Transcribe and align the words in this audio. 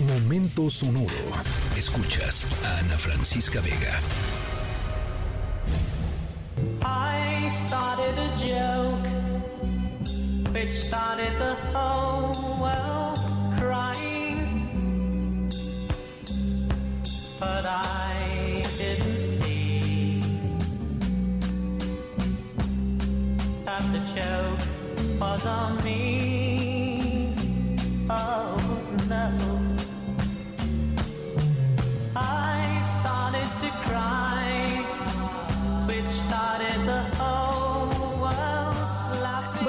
Momento 0.00 0.68
sonoro. 0.68 1.08
Escuchas 1.74 2.46
a 2.62 2.80
Ana 2.80 2.98
Francisca 2.98 3.62
Vega. 3.62 3.98
I 6.82 7.48
started 7.48 8.18
a 8.18 8.36
joke 8.36 9.08
which 10.52 10.76
started 10.78 11.32
the 11.38 11.54
whole 11.72 12.60
world 12.60 13.18
crying. 13.58 15.48
But 17.40 17.64
I 17.64 18.64
didn't 18.76 19.16
see 19.16 20.20
that 23.64 23.82
the 23.92 24.00
joke 24.14 24.60
was 25.18 25.46
on 25.46 25.82
me. 25.82 27.34
Oh 28.10 28.58
no. 29.08 29.45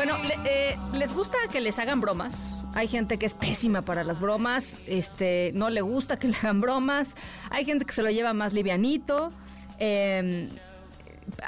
Bueno, 0.07 0.23
le- 0.23 0.39
eh, 0.45 0.79
¿les 0.93 1.13
gusta 1.13 1.37
que 1.51 1.59
les 1.59 1.77
hagan 1.79 1.99
bromas? 1.99 2.55
Hay 2.75 2.87
gente 2.87 3.19
que 3.19 3.25
es 3.25 3.33
pésima 3.33 3.81
para 3.81 4.05
las 4.05 4.21
bromas, 4.21 4.77
este, 4.87 5.51
no 5.53 5.69
le 5.69 5.81
gusta 5.81 6.17
que 6.17 6.27
le 6.29 6.37
hagan 6.37 6.61
bromas, 6.61 7.09
hay 7.49 7.65
gente 7.65 7.83
que 7.83 7.91
se 7.91 8.01
lo 8.03 8.09
lleva 8.09 8.31
más 8.33 8.53
livianito. 8.53 9.33
eh, 9.79 10.47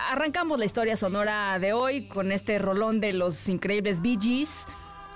arrancamos 0.10 0.60
la 0.60 0.66
historia 0.66 0.98
sonora 0.98 1.58
de 1.58 1.72
hoy 1.72 2.10
con 2.10 2.34
este 2.34 2.60
rolón 2.60 3.00
de 3.00 3.14
los 3.14 3.48
increíbles 3.48 4.02
Bee. 4.02 4.18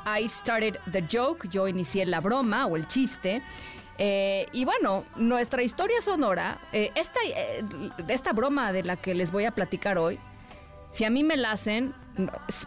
I 0.05 0.25
started 0.29 0.77
the 0.93 1.05
joke, 1.11 1.49
yo 1.49 1.67
inicié 1.67 2.05
la 2.05 2.21
broma 2.21 2.65
o 2.67 2.77
el 2.77 2.87
chiste. 2.87 3.41
Eh, 3.97 4.45
y 4.53 4.63
bueno, 4.63 5.03
nuestra 5.17 5.63
historia 5.63 6.01
sonora, 6.01 6.61
eh, 6.71 6.91
esta, 6.95 7.19
eh, 7.25 7.61
esta 8.07 8.31
broma 8.31 8.71
de 8.71 8.83
la 8.83 8.95
que 8.95 9.13
les 9.13 9.33
voy 9.33 9.43
a 9.43 9.51
platicar 9.51 9.97
hoy, 9.97 10.17
si 10.91 11.03
a 11.03 11.09
mí 11.09 11.23
me 11.25 11.35
la 11.35 11.51
hacen, 11.51 11.93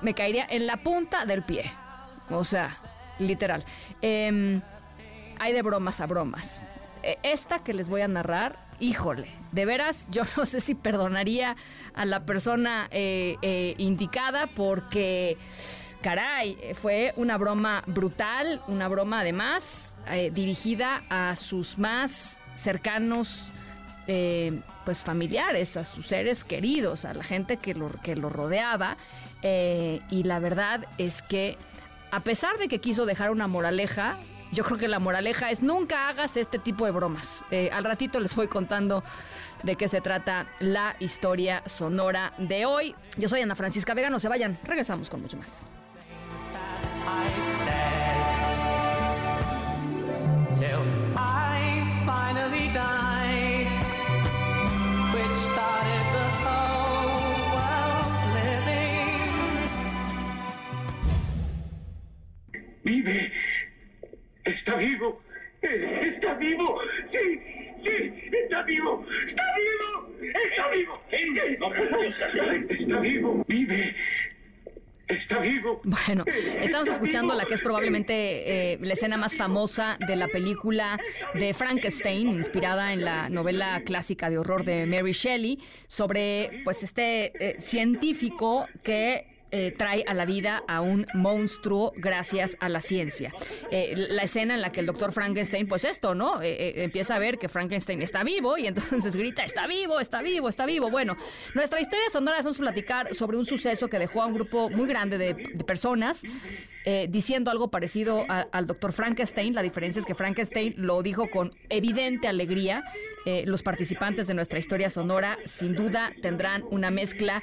me 0.03 0.15
caería 0.15 0.47
en 0.49 0.67
la 0.67 0.79
punta 0.79 1.25
del 1.27 1.43
pie. 1.43 1.65
O 2.31 2.45
sea, 2.45 2.77
literal. 3.19 3.65
Em, 4.03 4.61
hay 5.39 5.53
de 5.53 5.63
bromas 5.63 6.01
a 6.01 6.07
bromas. 6.07 6.65
E- 7.03 7.19
Esta 7.23 7.61
que 7.61 7.75
les 7.75 7.89
voy 7.89 8.01
a 8.01 8.09
narrar, 8.09 8.59
híjole, 8.81 9.29
de 9.53 9.65
veras, 9.65 10.09
yo 10.11 10.23
no 10.37 10.45
sé 10.45 10.61
si 10.61 10.75
perdonaría 10.75 11.57
a 11.95 12.05
la 12.05 12.25
persona 12.27 12.89
eh, 12.91 13.37
eh, 13.43 13.75
indicada 13.79 14.49
porque, 14.49 15.39
caray, 16.03 16.59
fue 16.75 17.13
una 17.17 17.37
broma 17.39 17.83
brutal, 17.87 18.63
una 18.67 18.89
broma 18.89 19.21
además 19.21 19.97
eh, 20.09 20.31
dirigida 20.33 21.03
a 21.09 21.37
sus 21.37 21.79
más 21.79 22.41
cercanos 22.55 23.53
eh, 24.07 24.61
pues 24.85 25.03
familiares, 25.03 25.77
a 25.77 25.85
sus 25.85 26.07
seres 26.07 26.45
queridos, 26.45 27.05
a 27.05 27.15
la 27.15 27.25
gente 27.25 27.57
que 27.57 27.75
lo, 27.75 27.91
que 27.91 28.17
lo 28.17 28.29
rodeaba. 28.29 28.97
eh, 29.43 30.01
y 30.11 30.23
la 30.25 30.39
verdad 30.39 30.87
es 30.99 31.23
que 31.23 31.59
a 32.11 32.21
pesar 32.21 32.57
de 32.59 32.69
que 32.69 32.81
quiso 32.81 33.05
dejar 33.05 33.31
una 33.31 33.47
moraleja, 33.47 34.19
yo 34.53 34.65
creo 34.65 34.79
que 34.79 34.89
la 34.89 34.99
moraleja 34.99 35.51
es 35.51 35.63
nunca 35.63 36.09
hagas 36.09 36.37
este 36.37 36.59
tipo 36.59 36.85
de 36.87 36.93
bromas. 36.93 37.45
Eh, 37.51 37.69
al 37.73 37.85
ratito 37.85 38.21
les 38.21 38.35
voy 38.35 38.49
contando 38.49 39.03
de 39.63 39.77
qué 39.77 39.89
se 39.89 40.01
trata 40.01 40.47
la 40.61 40.97
historia 41.01 41.63
sonora 41.67 42.33
de 42.39 42.65
hoy. 42.65 42.95
Yo 43.17 43.29
soy 43.29 43.41
Ana 43.41 43.57
Francisca 43.57 43.93
Vega, 43.95 44.09
no 44.09 44.19
se 44.19 44.29
vayan, 44.29 44.59
regresamos 44.65 45.11
con 45.11 45.21
mucho 45.23 45.37
más. 45.37 45.67
Vive. 63.07 63.33
Está 64.45 64.75
vivo. 64.77 65.23
Eh, 65.63 66.13
Está 66.15 66.35
vivo. 66.35 66.81
Sí, 67.11 67.41
sí, 67.85 68.13
está 68.43 68.63
vivo. 68.65 69.07
Está 69.27 69.43
vivo. 69.57 70.13
Está 70.21 70.71
vivo. 70.71 71.03
Está 72.69 73.01
vivo. 73.01 73.45
Vive. 73.47 73.95
Está 75.07 75.39
vivo. 75.39 75.81
Bueno, 75.85 76.25
estamos 76.61 76.89
escuchando 76.89 77.33
la 77.35 77.45
que 77.45 77.55
es 77.55 77.63
probablemente 77.63 78.73
eh, 78.73 78.79
la 78.83 78.95
escena 78.95 79.17
más 79.17 79.37
famosa 79.37 79.99
de 80.05 80.17
la 80.17 80.27
película 80.27 80.99
de 81.35 81.55
Frankenstein, 81.55 82.29
inspirada 82.33 82.93
en 82.93 83.05
la 83.05 83.29
novela 83.29 83.83
clásica 83.87 84.29
de 84.31 84.39
horror 84.39 84.65
de 84.65 84.85
Mary 84.85 85.13
Shelley, 85.13 85.61
sobre 85.87 86.63
pues 86.65 86.83
este 86.83 87.33
eh, 87.39 87.61
científico 87.61 88.67
que 88.83 89.36
eh, 89.53 89.73
trae 89.77 90.05
a 90.07 90.15
la 90.15 90.25
vida 90.27 90.63
a 90.67 90.81
un 90.81 91.07
monstruo 91.15 91.93
gracias 91.97 92.57
a 92.61 92.69
la 92.69 92.81
ciencia. 92.81 93.33
Eh, 93.71 93.95
la 93.97 94.23
escena 94.23 94.55
en 94.55 94.61
la 94.61 94.71
que 94.71 94.81
el 94.81 94.87
doctor 94.87 95.13
Frankenstein, 95.13 95.69
pues 95.69 95.85
esto, 95.85 96.15
¿no? 96.15 96.43
Eh, 96.43 96.83
empieza 96.85 97.15
a 97.15 97.19
ver 97.19 97.39
que 97.39 97.49
Frankenstein 97.49 98.03
está 98.03 98.25
vivo 98.25 98.59
y 98.59 98.67
entonces 98.67 99.15
grita, 99.17 99.43
está 99.45 99.67
vivo, 99.67 100.01
está 100.01 100.21
vivo, 100.23 100.49
está 100.49 100.67
vivo. 100.67 100.91
Bueno, 100.91 101.17
nuestra 101.55 101.81
historia 101.81 102.05
sonora 102.11 102.39
vamos 102.39 102.59
a 102.59 102.63
platicar 102.63 103.15
sobre 103.15 103.37
un 103.37 103.45
suceso 103.45 103.89
que 103.89 103.99
dejó 103.99 104.23
a 104.23 104.27
un 104.27 104.35
grupo 104.35 104.69
muy 104.71 104.87
grande 104.89 105.17
de, 105.19 105.35
de 105.35 105.65
personas 105.65 106.23
diciendo 107.09 107.51
algo 107.51 107.69
parecido 107.69 108.25
a- 108.29 108.47
al 108.53 108.69
doctor 108.69 108.93
Frankenstein. 108.93 109.55
La 109.57 109.63
diferencia 109.63 109.99
es 109.99 110.07
que 110.07 110.15
Frankenstein 110.15 110.75
lo 110.77 111.03
dijo 111.03 111.29
con 111.31 111.53
evidente 111.69 112.29
alegría. 112.29 112.85
Los 113.45 113.65
participantes 113.65 114.29
de 114.29 114.35
nuestra 114.35 114.61
historia 114.61 114.89
sonora 114.89 115.37
sin 115.45 115.75
duda 115.75 116.13
tendrán 116.23 116.63
una 116.71 116.93
mezcla 116.93 117.43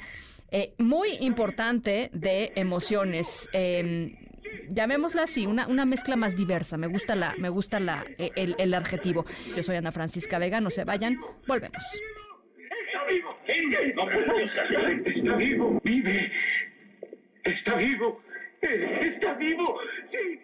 eh, 0.56 0.74
muy 0.78 1.08
importante 1.20 2.10
de 2.12 2.52
emociones. 2.56 3.48
eh, 3.52 4.14
llamémosla 4.68 5.24
así, 5.24 5.46
una, 5.46 5.66
una 5.66 5.84
mezcla 5.84 6.16
más 6.16 6.36
diversa. 6.36 6.76
Me 6.76 6.86
gusta 6.86 7.14
la, 7.16 7.34
me 7.38 7.48
gusta 7.48 7.80
la, 7.80 8.04
eh, 8.18 8.30
el, 8.36 8.54
el 8.58 8.72
adjetivo. 8.74 9.24
Yo 9.56 9.62
soy 9.62 9.76
Ana 9.76 9.90
Francisca 9.92 10.38
Vega, 10.38 10.60
no 10.60 10.70
se 10.70 10.84
vayan, 10.84 11.18
volvemos. 11.46 11.82
Está 12.86 13.04
vivo. 13.10 13.30
Está 15.06 15.36
vivo. 15.36 15.80
Vive. 15.82 16.32
Está 17.44 17.74
vivo. 17.76 18.20
Eh, 18.62 19.10
Está 19.12 19.34
vivo. 19.34 19.78
Sí. 20.10 20.40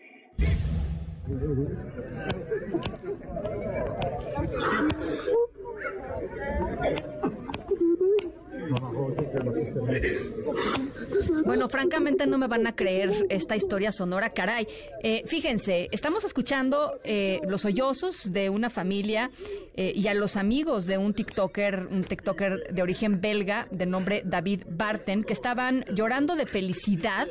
Bueno, 11.44 11.68
francamente 11.68 12.26
no 12.26 12.38
me 12.38 12.46
van 12.46 12.66
a 12.66 12.74
creer 12.74 13.26
esta 13.28 13.56
historia 13.56 13.92
sonora, 13.92 14.30
caray. 14.30 14.66
Eh, 15.02 15.22
fíjense, 15.26 15.88
estamos 15.92 16.24
escuchando 16.24 17.00
eh, 17.04 17.41
los 17.46 17.62
sollozos 17.62 18.32
de 18.32 18.50
una 18.50 18.70
familia 18.70 19.30
eh, 19.74 19.92
y 19.94 20.08
a 20.08 20.14
los 20.14 20.36
amigos 20.36 20.86
de 20.86 20.98
un 20.98 21.14
TikToker, 21.14 21.88
un 21.91 22.04
TikToker 22.04 22.72
de 22.72 22.82
origen 22.82 23.20
belga 23.20 23.66
de 23.70 23.86
nombre 23.86 24.22
David 24.24 24.64
Barten, 24.68 25.24
que 25.24 25.32
estaban 25.32 25.84
llorando 25.92 26.36
de 26.36 26.47
felicidad 26.47 27.28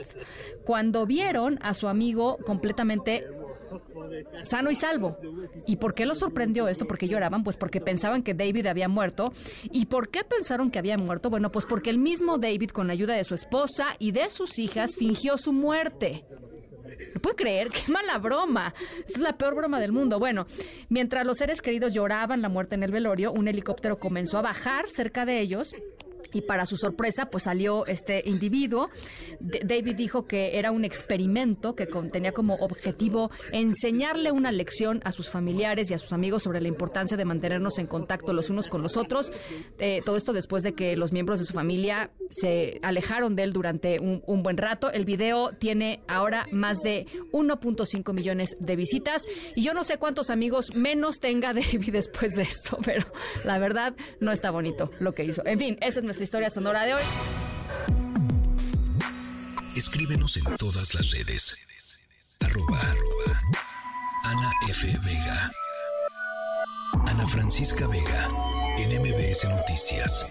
cuando 0.65 1.05
vieron 1.05 1.57
a 1.61 1.73
su 1.73 1.87
amigo 1.87 2.37
completamente 2.45 3.27
sano 4.43 4.71
y 4.71 4.75
salvo. 4.75 5.17
¿Y 5.65 5.77
por 5.77 5.93
qué 5.93 6.05
lo 6.05 6.15
sorprendió 6.15 6.67
esto? 6.67 6.85
Porque 6.85 7.07
lloraban, 7.07 7.43
pues 7.43 7.57
porque 7.57 7.81
pensaban 7.81 8.23
que 8.23 8.33
David 8.33 8.67
había 8.67 8.87
muerto. 8.87 9.31
¿Y 9.71 9.85
por 9.85 10.09
qué 10.09 10.23
pensaron 10.23 10.71
que 10.71 10.79
había 10.79 10.97
muerto? 10.97 11.29
Bueno, 11.29 11.51
pues 11.51 11.65
porque 11.65 11.89
el 11.89 11.97
mismo 11.97 12.37
David, 12.37 12.71
con 12.71 12.87
la 12.87 12.93
ayuda 12.93 13.15
de 13.15 13.23
su 13.23 13.35
esposa 13.35 13.95
y 13.99 14.11
de 14.11 14.29
sus 14.29 14.59
hijas, 14.59 14.95
fingió 14.95 15.37
su 15.37 15.53
muerte. 15.53 16.25
¿Me 17.13 17.19
puede 17.19 17.35
creer? 17.35 17.69
¡Qué 17.69 17.91
mala 17.91 18.17
broma! 18.17 18.73
Es 19.07 19.17
la 19.17 19.37
peor 19.37 19.55
broma 19.55 19.79
del 19.79 19.91
mundo. 19.91 20.19
Bueno, 20.19 20.45
mientras 20.89 21.25
los 21.25 21.37
seres 21.37 21.61
queridos 21.61 21.93
lloraban 21.93 22.41
la 22.41 22.49
muerte 22.49 22.75
en 22.75 22.83
el 22.83 22.91
velorio, 22.91 23.31
un 23.31 23.47
helicóptero 23.47 23.99
comenzó 23.99 24.37
a 24.37 24.41
bajar 24.41 24.89
cerca 24.89 25.25
de 25.25 25.39
ellos. 25.39 25.73
Y 26.33 26.41
para 26.41 26.65
su 26.65 26.77
sorpresa, 26.77 27.29
pues 27.29 27.43
salió 27.43 27.85
este 27.85 28.23
individuo. 28.25 28.89
David 29.39 29.95
dijo 29.95 30.25
que 30.25 30.57
era 30.57 30.71
un 30.71 30.85
experimento 30.85 31.75
que 31.75 31.87
tenía 32.11 32.31
como 32.31 32.55
objetivo 32.55 33.31
enseñarle 33.51 34.31
una 34.31 34.51
lección 34.51 35.01
a 35.03 35.11
sus 35.11 35.29
familiares 35.29 35.89
y 35.89 35.93
a 35.93 35.97
sus 35.97 36.13
amigos 36.13 36.43
sobre 36.43 36.61
la 36.61 36.67
importancia 36.67 37.17
de 37.17 37.25
mantenernos 37.25 37.77
en 37.77 37.87
contacto 37.87 38.33
los 38.33 38.49
unos 38.49 38.67
con 38.67 38.81
los 38.81 38.97
otros. 38.97 39.31
Eh, 39.79 40.01
todo 40.05 40.15
esto 40.17 40.33
después 40.33 40.63
de 40.63 40.73
que 40.73 40.95
los 40.95 41.11
miembros 41.11 41.39
de 41.39 41.45
su 41.45 41.53
familia 41.53 42.11
se 42.29 42.79
alejaron 42.83 43.35
de 43.35 43.43
él 43.43 43.53
durante 43.53 43.99
un, 43.99 44.21
buen 44.43 44.57
rato. 44.57 44.91
El 44.91 45.05
video 45.05 45.51
tiene 45.51 46.01
ahora 46.07 46.47
más 46.51 46.79
de 46.79 47.07
1.5 47.33 48.13
millones 48.13 48.55
de 48.59 48.75
visitas 48.75 49.25
y 49.55 49.61
yo 49.61 49.73
no 49.73 49.83
sé 49.83 49.97
cuántos 49.97 50.29
amigos 50.29 50.73
menos 50.73 51.19
tenga 51.19 51.53
David 51.53 51.91
después 51.91 52.33
de 52.35 52.43
esto, 52.43 52.77
pero 52.85 53.05
la 53.43 53.59
verdad 53.59 53.95
no 54.19 54.31
está 54.31 54.51
bonito 54.51 54.91
lo 54.99 55.13
que 55.13 55.23
hizo. 55.23 55.45
En 55.45 55.59
fin, 55.59 55.77
esa 55.81 55.99
es 55.99 56.05
historia 56.23 56.49
sonora 56.49 56.85
de 56.85 56.95
hoy. 56.95 57.03
Escríbenos 59.75 60.37
en 60.37 60.43
todas 60.57 60.93
las 60.93 61.11
redes. 61.11 61.55
Arroba, 62.41 62.79
arroba 62.79 63.41
Ana 64.23 64.51
F. 64.67 64.87
Vega. 65.05 65.51
Ana 67.07 67.27
Francisca 67.27 67.87
Vega, 67.87 68.29
en 68.77 69.01
MBS. 69.01 69.45
Noticias. 69.45 70.25